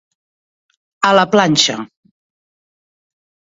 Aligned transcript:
A 1.09 1.11
la 1.19 1.27
planxa. 1.35 1.77